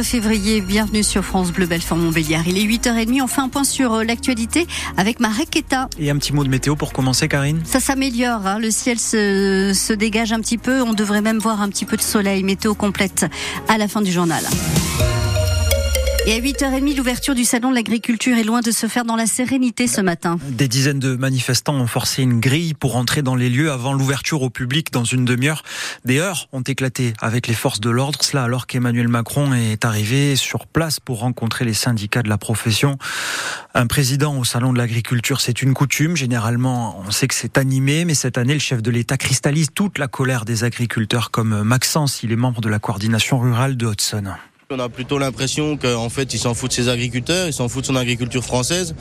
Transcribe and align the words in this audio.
février, 0.00 0.62
bienvenue 0.62 1.02
sur 1.02 1.22
France 1.22 1.52
Bleu 1.52 1.66
Belfort 1.66 1.98
Montbéliard. 1.98 2.48
Il 2.48 2.56
est 2.56 2.64
8h30, 2.64 3.20
on 3.20 3.26
fait 3.26 3.42
un 3.42 3.50
point 3.50 3.62
sur 3.62 3.92
euh, 3.92 4.04
l'actualité 4.04 4.66
avec 4.96 5.20
Marek 5.20 5.50
Keta. 5.50 5.90
Et 5.98 6.08
un 6.08 6.16
petit 6.16 6.32
mot 6.32 6.44
de 6.44 6.48
météo 6.48 6.76
pour 6.76 6.94
commencer 6.94 7.28
Karine? 7.28 7.60
Ça 7.66 7.78
s'améliore, 7.78 8.46
hein. 8.46 8.58
le 8.58 8.70
ciel 8.70 8.98
se, 8.98 9.72
se 9.74 9.92
dégage 9.92 10.32
un 10.32 10.40
petit 10.40 10.56
peu, 10.56 10.80
on 10.80 10.94
devrait 10.94 11.20
même 11.20 11.38
voir 11.38 11.60
un 11.60 11.68
petit 11.68 11.84
peu 11.84 11.98
de 11.98 12.02
soleil, 12.02 12.42
météo 12.42 12.74
complète 12.74 13.26
à 13.68 13.76
la 13.76 13.86
fin 13.86 14.00
du 14.00 14.10
journal. 14.10 14.42
Et 16.24 16.34
à 16.34 16.38
8h30, 16.38 16.96
l'ouverture 16.96 17.34
du 17.34 17.44
salon 17.44 17.70
de 17.70 17.74
l'agriculture 17.74 18.38
est 18.38 18.44
loin 18.44 18.60
de 18.60 18.70
se 18.70 18.86
faire 18.86 19.04
dans 19.04 19.16
la 19.16 19.26
sérénité 19.26 19.88
ce 19.88 20.00
matin. 20.00 20.38
Des 20.50 20.68
dizaines 20.68 21.00
de 21.00 21.16
manifestants 21.16 21.74
ont 21.74 21.88
forcé 21.88 22.22
une 22.22 22.38
grille 22.38 22.74
pour 22.74 22.94
entrer 22.94 23.22
dans 23.22 23.34
les 23.34 23.50
lieux 23.50 23.72
avant 23.72 23.92
l'ouverture 23.92 24.42
au 24.42 24.48
public 24.48 24.92
dans 24.92 25.02
une 25.02 25.24
demi-heure. 25.24 25.64
Des 26.04 26.20
heures 26.20 26.48
ont 26.52 26.60
éclaté 26.60 27.12
avec 27.20 27.48
les 27.48 27.54
forces 27.54 27.80
de 27.80 27.90
l'ordre, 27.90 28.20
cela 28.22 28.44
alors 28.44 28.68
qu'Emmanuel 28.68 29.08
Macron 29.08 29.52
est 29.52 29.84
arrivé 29.84 30.36
sur 30.36 30.68
place 30.68 31.00
pour 31.00 31.18
rencontrer 31.18 31.64
les 31.64 31.74
syndicats 31.74 32.22
de 32.22 32.28
la 32.28 32.38
profession. 32.38 32.98
Un 33.74 33.88
président 33.88 34.38
au 34.38 34.44
salon 34.44 34.72
de 34.72 34.78
l'agriculture, 34.78 35.40
c'est 35.40 35.60
une 35.60 35.74
coutume. 35.74 36.16
Généralement, 36.16 37.02
on 37.04 37.10
sait 37.10 37.26
que 37.26 37.34
c'est 37.34 37.58
animé, 37.58 38.04
mais 38.04 38.14
cette 38.14 38.38
année, 38.38 38.54
le 38.54 38.60
chef 38.60 38.80
de 38.80 38.92
l'État 38.92 39.16
cristallise 39.16 39.70
toute 39.74 39.98
la 39.98 40.06
colère 40.06 40.44
des 40.44 40.62
agriculteurs 40.62 41.32
comme 41.32 41.62
Maxence, 41.62 42.22
il 42.22 42.30
est 42.30 42.36
membre 42.36 42.60
de 42.60 42.68
la 42.68 42.78
coordination 42.78 43.40
rurale 43.40 43.76
de 43.76 43.88
Hudson. 43.88 44.34
On 44.72 44.78
a 44.78 44.88
plutôt 44.88 45.18
l'impression 45.18 45.76
qu'en 45.76 46.08
fait, 46.08 46.32
il 46.32 46.38
s'en 46.38 46.54
fout 46.54 46.70
de 46.70 46.74
ses 46.74 46.88
agriculteurs, 46.88 47.46
il 47.46 47.52
s'en 47.52 47.68
fout 47.68 47.82
de 47.82 47.86
son 47.88 47.96
agriculture 47.96 48.42
française. 48.42 48.94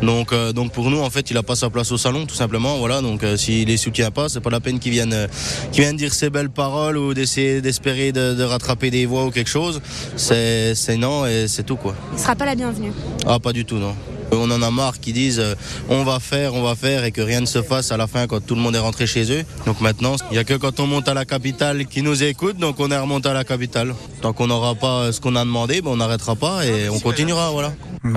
Donc, 0.00 0.32
euh, 0.32 0.54
donc 0.54 0.72
pour 0.72 0.88
nous, 0.90 1.00
en 1.00 1.10
fait, 1.10 1.30
il 1.30 1.34
n'a 1.34 1.42
pas 1.42 1.54
sa 1.54 1.68
place 1.68 1.92
au 1.92 1.98
salon, 1.98 2.24
tout 2.24 2.34
simplement. 2.34 2.78
Voilà. 2.78 3.02
Donc, 3.02 3.22
euh, 3.22 3.36
s'il 3.36 3.68
les 3.68 3.76
soutient 3.76 4.10
pas, 4.10 4.30
c'est 4.30 4.40
pas 4.40 4.48
la 4.48 4.60
peine 4.60 4.78
qu'il 4.78 4.92
vienne, 4.92 5.12
euh, 5.12 5.26
qu'il 5.70 5.82
vienne 5.82 5.96
dire 5.96 6.14
ses 6.14 6.30
belles 6.30 6.48
paroles 6.48 6.96
ou 6.96 7.12
d'essayer 7.12 7.60
d'espérer 7.60 8.10
de, 8.10 8.32
de, 8.32 8.42
rattraper 8.42 8.90
des 8.90 9.04
voix 9.04 9.26
ou 9.26 9.30
quelque 9.30 9.50
chose. 9.50 9.82
C'est, 10.16 10.74
c'est 10.74 10.96
non 10.96 11.26
et 11.26 11.46
c'est 11.46 11.64
tout 11.64 11.76
quoi. 11.76 11.94
Il 12.14 12.18
sera 12.18 12.34
pas 12.34 12.46
la 12.46 12.54
bienvenue. 12.54 12.92
Ah, 13.26 13.38
pas 13.38 13.52
du 13.52 13.66
tout, 13.66 13.76
non. 13.76 13.94
On 14.32 14.50
en 14.50 14.62
a 14.62 14.70
marre 14.70 15.00
qui 15.00 15.12
disent 15.12 15.40
euh, 15.40 15.54
on 15.88 16.04
va 16.04 16.20
faire, 16.20 16.54
on 16.54 16.62
va 16.62 16.74
faire 16.74 17.04
et 17.04 17.12
que 17.12 17.20
rien 17.20 17.40
ne 17.40 17.46
se 17.46 17.62
fasse 17.62 17.92
à 17.92 17.96
la 17.96 18.06
fin 18.06 18.26
quand 18.26 18.44
tout 18.44 18.54
le 18.54 18.60
monde 18.60 18.74
est 18.74 18.80
rentré 18.80 19.06
chez 19.06 19.32
eux. 19.32 19.44
Donc 19.66 19.80
maintenant, 19.80 20.16
il 20.30 20.34
n'y 20.34 20.38
a 20.38 20.44
que 20.44 20.54
quand 20.54 20.80
on 20.80 20.86
monte 20.86 21.08
à 21.08 21.14
la 21.14 21.24
capitale 21.24 21.86
qui 21.86 22.02
nous 22.02 22.22
écoute, 22.22 22.58
donc 22.58 22.78
on 22.78 22.90
est 22.90 22.98
remonté 22.98 23.28
à 23.28 23.32
la 23.32 23.44
capitale. 23.44 23.94
Tant 24.20 24.32
qu'on 24.32 24.48
n'aura 24.48 24.74
pas 24.74 25.12
ce 25.12 25.20
qu'on 25.20 25.36
a 25.36 25.44
demandé, 25.44 25.80
ben 25.80 25.90
on 25.90 25.96
n'arrêtera 25.96 26.36
pas 26.36 26.66
et 26.66 26.88
on 26.88 26.98
continuera. 26.98 27.50
Voilà. 27.50 27.72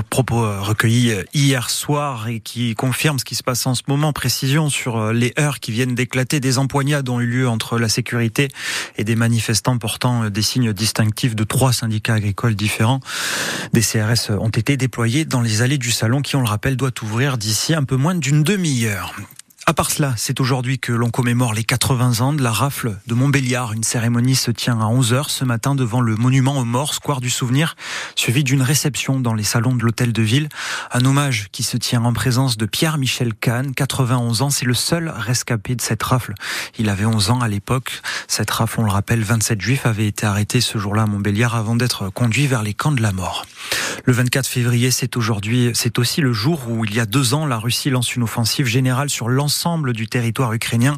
Propos 0.10 0.44
euh, 0.44 0.62
recueillis 0.62 1.12
euh, 1.12 1.24
hier 1.34 1.70
soir 1.70 2.28
et 2.28 2.40
qui 2.40 2.76
confirme 2.76 3.20
ce 3.20 3.26
qui 3.26 3.36
se 3.36 3.44
passe 3.44 3.66
en 3.66 3.76
ce 3.76 3.84
moment. 3.88 4.14
Précision 4.14 4.70
sur 4.70 5.14
les 5.14 5.34
heures 5.40 5.60
qui 5.60 5.72
viennent 5.72 5.96
d'éclater. 5.96 6.40
Des 6.40 6.58
empoignades 6.58 7.08
ont 7.10 7.20
eu 7.20 7.26
lieu 7.26 7.48
entre 7.48 7.80
la 7.80 7.90
sécurité 7.90 8.50
et 8.98 9.04
des 9.04 9.16
manifestants 9.16 9.78
portant 9.78 10.30
des 10.30 10.42
signes 10.42 10.74
distinctifs 10.74 11.36
de 11.36 11.44
trois 11.44 11.74
syndicats 11.74 12.16
agricoles 12.16 12.56
différents. 12.56 13.00
Des 13.74 13.82
CRS 13.82 14.32
ont 14.32 14.50
été 14.50 14.78
déployés 14.78 15.26
dans 15.26 15.42
les 15.42 15.62
allées 15.62 15.78
du 15.78 15.92
salon 16.02 16.24
qui, 16.24 16.36
on 16.36 16.42
le 16.42 16.48
rappelle, 16.48 16.78
doit 16.78 16.90
ouvrir 17.04 17.38
d'ici 17.38 17.76
un 17.76 17.84
peu 17.84 17.96
moins 17.96 18.16
d'une 18.16 18.42
demi-heure. 18.42 19.14
À 19.68 19.76
part 19.76 19.92
cela, 19.92 20.16
c'est 20.18 20.40
aujourd'hui 20.40 20.80
que 20.80 20.92
l'on 20.92 21.12
commémore 21.12 21.54
les 21.54 21.64
80 21.64 22.22
ans 22.22 22.34
de 22.34 22.42
la 22.42 22.52
rafle 22.52 22.98
de 23.06 23.14
Montbéliard. 23.14 23.74
Une 23.74 23.84
cérémonie 23.84 24.36
se 24.36 24.50
tient 24.50 24.80
à 24.82 24.86
11h 24.86 25.30
ce 25.30 25.46
matin 25.46 25.76
devant 25.76 26.02
le 26.02 26.16
monument 26.16 26.58
aux 26.58 26.66
morts, 26.66 26.96
square 26.96 27.22
du 27.22 27.30
souvenir, 27.30 27.76
suivi 28.16 28.44
d'une 28.44 28.64
réception 28.64 29.20
dans 29.20 29.36
les 29.36 29.44
salons 29.44 29.76
de 29.76 29.84
l'hôtel 29.84 30.14
de 30.14 30.22
ville. 30.24 30.50
Un 30.92 31.06
hommage 31.06 31.50
qui 31.52 31.62
se 31.62 31.78
tient 31.78 32.04
en 32.04 32.12
présence 32.12 32.58
de 32.58 32.66
Pierre-Michel 32.66 33.36
Kahn, 33.36 33.76
91 33.76 34.42
ans. 34.42 34.50
C'est 34.50 34.66
le 34.66 34.74
seul 34.74 35.14
rescapé 35.16 35.76
de 35.76 35.82
cette 35.82 36.02
rafle. 36.02 36.34
Il 36.80 36.90
avait 36.90 37.06
11 37.06 37.30
ans 37.30 37.42
à 37.42 37.48
l'époque. 37.48 38.02
Cette 38.28 38.50
rafle, 38.50 38.80
on 38.80 38.86
le 38.86 38.92
rappelle, 38.92 39.22
27 39.22 39.62
juifs 39.62 39.86
avaient 39.86 40.08
été 40.08 40.26
arrêtés 40.26 40.60
ce 40.60 40.80
jour-là 40.80 41.04
à 41.04 41.06
Montbéliard 41.06 41.56
avant 41.56 41.76
d'être 41.76 42.10
conduits 42.10 42.48
vers 42.48 42.64
les 42.64 42.74
camps 42.74 42.92
de 42.92 43.02
la 43.02 43.12
mort. 43.12 43.46
Le 44.06 44.14
24 44.14 44.48
février, 44.48 44.90
c'est 44.90 45.18
aujourd'hui, 45.18 45.70
c'est 45.76 46.00
aussi 46.00 46.22
le 46.22 46.34
jour 46.34 46.68
où 46.68 46.84
il 46.84 46.96
y 46.96 47.00
a 47.00 47.06
deux 47.06 47.36
ans, 47.36 47.46
la 47.46 47.60
Russie 47.60 47.92
lance 47.92 48.16
une 48.16 48.24
offensive 48.24 48.66
générale 48.66 49.12
sur 49.12 49.30
l'ensemble 49.30 49.51
du 49.94 50.08
territoire 50.08 50.54
ukrainien. 50.54 50.96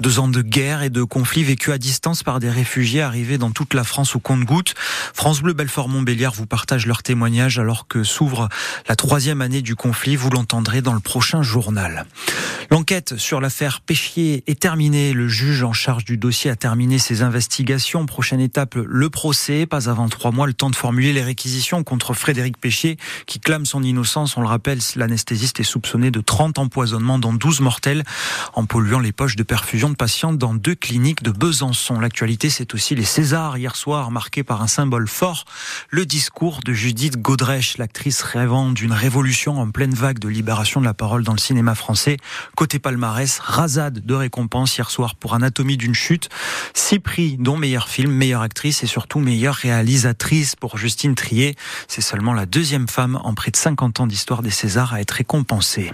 Deux 0.00 0.18
ans 0.18 0.28
de 0.28 0.42
guerre 0.42 0.82
et 0.82 0.90
de 0.90 1.02
conflits 1.02 1.44
vécus 1.44 1.74
à 1.74 1.78
distance 1.78 2.22
par 2.22 2.40
des 2.40 2.48
réfugiés 2.48 3.02
arrivés 3.02 3.38
dans 3.38 3.50
toute 3.50 3.74
la 3.74 3.84
France 3.84 4.16
au 4.16 4.20
compte-gouttes. 4.20 4.74
France 5.14 5.42
Bleu 5.42 5.52
Belfort 5.52 5.88
Montbéliard 5.88 6.32
vous 6.32 6.46
partage 6.46 6.86
leur 6.86 7.02
témoignage 7.02 7.58
alors 7.58 7.86
que 7.86 8.02
s'ouvre 8.02 8.48
la 8.88 8.96
troisième 8.96 9.42
année 9.42 9.62
du 9.62 9.76
conflit. 9.76 10.16
Vous 10.16 10.30
l'entendrez 10.30 10.80
dans 10.80 10.94
le 10.94 11.00
prochain 11.00 11.42
journal. 11.42 12.06
L'enquête 12.70 13.16
sur 13.18 13.40
l'affaire 13.40 13.80
Péchier 13.80 14.44
est 14.46 14.60
terminée. 14.60 15.12
Le 15.12 15.28
juge 15.28 15.62
en 15.62 15.72
charge 15.72 16.04
du 16.04 16.16
dossier 16.16 16.50
a 16.50 16.56
terminé 16.56 16.98
ses 16.98 17.22
investigations. 17.22 18.06
Prochaine 18.06 18.40
étape, 18.40 18.76
le 18.76 19.10
procès. 19.10 19.66
Pas 19.66 19.90
avant 19.90 20.08
trois 20.08 20.30
mois, 20.30 20.46
le 20.46 20.54
temps 20.54 20.70
de 20.70 20.76
formuler 20.76 21.12
les 21.12 21.22
réquisitions 21.22 21.82
contre 21.84 22.14
Frédéric 22.14 22.58
Péchier, 22.58 22.96
qui 23.26 23.40
clame 23.40 23.66
son 23.66 23.82
innocence. 23.82 24.36
On 24.36 24.40
le 24.40 24.46
rappelle, 24.46 24.78
l'anesthésiste 24.96 25.60
est 25.60 25.64
soupçonné 25.64 26.10
de 26.10 26.20
30 26.20 26.58
empoisonnements, 26.58 27.18
dont 27.18 27.32
12 27.32 27.60
mortels, 27.60 27.89
en 28.54 28.64
polluant 28.66 29.00
les 29.00 29.12
poches 29.12 29.36
de 29.36 29.42
perfusion 29.42 29.90
de 29.90 29.94
patients 29.94 30.32
dans 30.32 30.54
deux 30.54 30.74
cliniques 30.74 31.22
de 31.22 31.30
Besançon. 31.30 32.00
L'actualité, 32.00 32.50
c'est 32.50 32.74
aussi 32.74 32.94
les 32.94 33.04
Césars 33.04 33.58
hier 33.58 33.76
soir, 33.76 34.10
marqués 34.10 34.44
par 34.44 34.62
un 34.62 34.66
symbole 34.66 35.08
fort, 35.08 35.44
le 35.90 36.06
discours 36.06 36.60
de 36.64 36.72
Judith 36.72 37.20
Godrèche, 37.20 37.78
l'actrice 37.78 38.22
rêvant 38.22 38.70
d'une 38.70 38.92
révolution 38.92 39.60
en 39.60 39.70
pleine 39.70 39.94
vague 39.94 40.18
de 40.18 40.28
libération 40.28 40.80
de 40.80 40.86
la 40.86 40.94
parole 40.94 41.24
dans 41.24 41.32
le 41.32 41.38
cinéma 41.38 41.74
français. 41.74 42.16
Côté 42.56 42.78
palmarès, 42.78 43.38
rasade 43.38 44.04
de 44.04 44.14
récompenses 44.14 44.76
hier 44.76 44.90
soir 44.90 45.14
pour 45.14 45.34
Anatomie 45.34 45.76
d'une 45.76 45.94
chute. 45.94 46.28
Six 46.74 47.00
prix, 47.00 47.36
dont 47.38 47.56
meilleur 47.56 47.88
film, 47.88 48.12
meilleure 48.12 48.42
actrice 48.42 48.82
et 48.82 48.86
surtout 48.86 49.18
meilleure 49.18 49.54
réalisatrice 49.54 50.56
pour 50.56 50.78
Justine 50.78 51.14
Trier. 51.14 51.56
C'est 51.88 52.00
seulement 52.00 52.32
la 52.32 52.46
deuxième 52.46 52.88
femme 52.88 53.20
en 53.22 53.34
près 53.34 53.50
de 53.50 53.56
50 53.56 54.00
ans 54.00 54.06
d'histoire 54.06 54.42
des 54.42 54.50
Césars 54.50 54.94
à 54.94 55.00
être 55.00 55.12
récompensée. 55.12 55.90